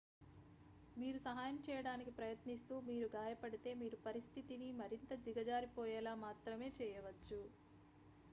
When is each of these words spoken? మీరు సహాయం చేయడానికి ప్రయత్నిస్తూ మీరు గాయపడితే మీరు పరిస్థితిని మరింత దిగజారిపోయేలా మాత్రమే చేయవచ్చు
మీరు 0.95 1.19
సహాయం 1.19 1.57
చేయడానికి 1.67 2.11
ప్రయత్నిస్తూ 2.11 2.75
మీరు 2.81 3.07
గాయపడితే 3.15 3.73
మీరు 3.73 3.99
పరిస్థితిని 4.07 4.69
మరింత 4.81 5.13
దిగజారిపోయేలా 5.23 6.15
మాత్రమే 6.25 6.71
చేయవచ్చు 6.79 7.39